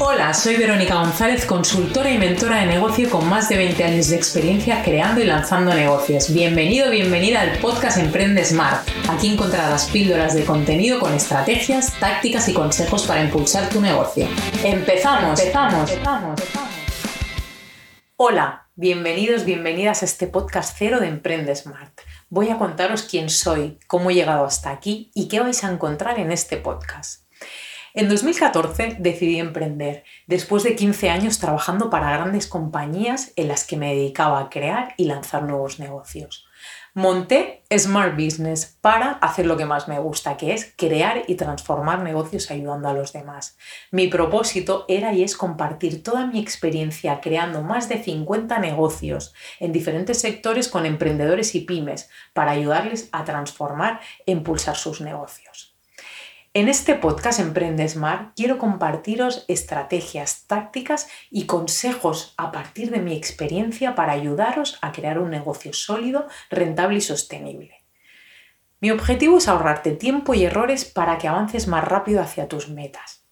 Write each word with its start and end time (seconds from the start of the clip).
Hola, 0.00 0.32
soy 0.32 0.56
Verónica 0.56 0.94
González, 0.94 1.44
consultora 1.44 2.10
y 2.10 2.18
mentora 2.18 2.60
de 2.60 2.66
negocio 2.66 3.10
con 3.10 3.28
más 3.28 3.48
de 3.48 3.56
20 3.56 3.84
años 3.84 4.08
de 4.08 4.16
experiencia 4.16 4.82
creando 4.82 5.20
y 5.20 5.24
lanzando 5.24 5.74
negocios. 5.74 6.32
Bienvenido, 6.32 6.90
bienvenida 6.90 7.40
al 7.40 7.58
podcast 7.58 7.98
Emprende 7.98 8.44
Smart. 8.44 8.88
Aquí 9.08 9.32
encontrarás 9.32 9.86
píldoras 9.86 10.34
de 10.34 10.44
contenido 10.44 11.00
con 11.00 11.12
estrategias, 11.14 11.98
tácticas 11.98 12.48
y 12.48 12.54
consejos 12.54 13.06
para 13.06 13.22
impulsar 13.22 13.68
tu 13.68 13.80
negocio. 13.80 14.28
Empezamos, 14.62 15.40
empezamos, 15.40 15.90
empezamos. 15.90 16.40
Hola, 18.16 18.68
bienvenidos, 18.76 19.44
bienvenidas 19.44 20.02
a 20.02 20.06
este 20.06 20.28
podcast 20.28 20.76
cero 20.78 21.00
de 21.00 21.08
Emprende 21.08 21.54
Smart. 21.54 22.00
Voy 22.30 22.50
a 22.50 22.58
contaros 22.58 23.02
quién 23.02 23.30
soy, 23.30 23.78
cómo 23.86 24.10
he 24.10 24.14
llegado 24.14 24.44
hasta 24.44 24.70
aquí 24.70 25.10
y 25.14 25.28
qué 25.28 25.40
vais 25.40 25.64
a 25.64 25.70
encontrar 25.70 26.18
en 26.18 26.30
este 26.30 26.56
podcast. 26.56 27.28
En 27.98 28.08
2014 28.08 28.98
decidí 29.00 29.40
emprender, 29.40 30.04
después 30.28 30.62
de 30.62 30.76
15 30.76 31.10
años 31.10 31.40
trabajando 31.40 31.90
para 31.90 32.12
grandes 32.12 32.46
compañías 32.46 33.32
en 33.34 33.48
las 33.48 33.66
que 33.66 33.76
me 33.76 33.92
dedicaba 33.92 34.38
a 34.38 34.50
crear 34.50 34.94
y 34.96 35.06
lanzar 35.06 35.42
nuevos 35.42 35.80
negocios. 35.80 36.46
Monté 36.94 37.64
Smart 37.76 38.14
Business 38.14 38.78
para 38.80 39.14
hacer 39.14 39.46
lo 39.46 39.56
que 39.56 39.64
más 39.64 39.88
me 39.88 39.98
gusta, 39.98 40.36
que 40.36 40.54
es 40.54 40.72
crear 40.76 41.24
y 41.26 41.34
transformar 41.34 42.04
negocios 42.04 42.52
ayudando 42.52 42.88
a 42.88 42.92
los 42.92 43.12
demás. 43.12 43.56
Mi 43.90 44.06
propósito 44.06 44.84
era 44.86 45.12
y 45.12 45.24
es 45.24 45.36
compartir 45.36 46.04
toda 46.04 46.24
mi 46.24 46.38
experiencia 46.38 47.20
creando 47.20 47.62
más 47.62 47.88
de 47.88 48.00
50 48.00 48.60
negocios 48.60 49.34
en 49.58 49.72
diferentes 49.72 50.20
sectores 50.20 50.68
con 50.68 50.86
emprendedores 50.86 51.56
y 51.56 51.62
pymes 51.62 52.08
para 52.32 52.52
ayudarles 52.52 53.08
a 53.10 53.24
transformar 53.24 53.98
e 54.24 54.30
impulsar 54.30 54.76
sus 54.76 55.00
negocios. 55.00 55.77
En 56.58 56.68
este 56.68 56.96
podcast 56.96 57.38
Emprende 57.38 57.88
Smart 57.88 58.32
quiero 58.34 58.58
compartiros 58.58 59.44
estrategias, 59.46 60.42
tácticas 60.48 61.06
y 61.30 61.46
consejos 61.46 62.34
a 62.36 62.50
partir 62.50 62.90
de 62.90 62.98
mi 62.98 63.16
experiencia 63.16 63.94
para 63.94 64.14
ayudaros 64.14 64.76
a 64.82 64.90
crear 64.90 65.20
un 65.20 65.30
negocio 65.30 65.72
sólido, 65.72 66.26
rentable 66.50 66.98
y 66.98 67.00
sostenible. 67.00 67.84
Mi 68.80 68.90
objetivo 68.90 69.38
es 69.38 69.46
ahorrarte 69.46 69.92
tiempo 69.92 70.34
y 70.34 70.46
errores 70.46 70.84
para 70.84 71.16
que 71.18 71.28
avances 71.28 71.68
más 71.68 71.84
rápido 71.84 72.20
hacia 72.20 72.48
tus 72.48 72.68
metas. 72.68 73.24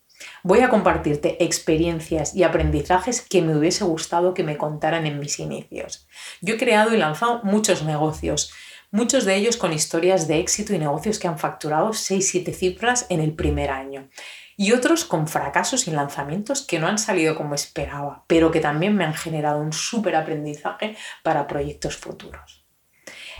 Voy 0.44 0.60
a 0.60 0.68
compartirte 0.68 1.42
experiencias 1.42 2.32
y 2.32 2.44
aprendizajes 2.44 3.22
que 3.22 3.42
me 3.42 3.56
hubiese 3.56 3.82
gustado 3.82 4.34
que 4.34 4.44
me 4.44 4.56
contaran 4.56 5.04
en 5.04 5.18
mis 5.18 5.40
inicios. 5.40 6.06
Yo 6.40 6.54
he 6.54 6.58
creado 6.58 6.94
y 6.94 6.96
lanzado 6.96 7.40
muchos 7.42 7.82
negocios, 7.82 8.52
muchos 8.96 9.26
de 9.26 9.36
ellos 9.36 9.58
con 9.58 9.74
historias 9.74 10.26
de 10.26 10.40
éxito 10.40 10.74
y 10.74 10.78
negocios 10.78 11.18
que 11.18 11.28
han 11.28 11.38
facturado 11.38 11.90
6-7 11.90 12.52
cifras 12.54 13.04
en 13.10 13.20
el 13.20 13.34
primer 13.34 13.70
año. 13.70 14.08
Y 14.56 14.72
otros 14.72 15.04
con 15.04 15.28
fracasos 15.28 15.86
y 15.86 15.90
lanzamientos 15.90 16.62
que 16.62 16.78
no 16.78 16.86
han 16.86 16.96
salido 16.96 17.36
como 17.36 17.54
esperaba, 17.54 18.24
pero 18.26 18.50
que 18.50 18.60
también 18.60 18.96
me 18.96 19.04
han 19.04 19.12
generado 19.12 19.60
un 19.60 19.74
súper 19.74 20.16
aprendizaje 20.16 20.96
para 21.22 21.46
proyectos 21.46 21.98
futuros. 21.98 22.64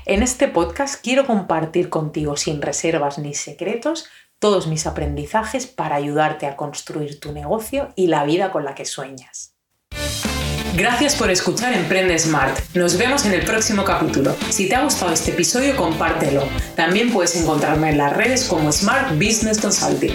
En 0.05 0.23
este 0.23 0.47
podcast 0.47 1.03
quiero 1.03 1.27
compartir 1.27 1.89
contigo 1.89 2.37
sin 2.37 2.61
reservas 2.61 3.19
ni 3.19 3.33
secretos 3.33 4.11
todos 4.39 4.67
mis 4.67 4.87
aprendizajes 4.87 5.67
para 5.67 5.97
ayudarte 5.97 6.47
a 6.47 6.57
construir 6.57 7.19
tu 7.19 7.33
negocio 7.33 7.95
y 7.97 8.09
la 8.09 8.25
vida 8.25 8.53
con 8.53 8.67
la 8.67 8.75
que 8.75 8.85
sueñas. 8.85 9.56
Gracias 10.77 11.17
por 11.17 11.31
escuchar 11.31 11.73
Emprende 11.73 12.19
Smart. 12.19 12.59
Nos 12.75 12.99
vemos 12.99 13.25
en 13.25 13.33
el 13.33 13.43
próximo 13.47 13.83
capítulo. 13.83 14.37
Si 14.51 14.69
te 14.69 14.75
ha 14.75 14.85
gustado 14.85 15.11
este 15.11 15.31
episodio, 15.31 15.75
compártelo. 15.75 16.47
También 16.75 17.11
puedes 17.11 17.35
encontrarme 17.35 17.89
en 17.89 17.97
las 17.97 18.15
redes 18.15 18.45
como 18.45 18.71
Smart 18.71 19.13
Business 19.13 19.59
Consulting. 19.59 20.13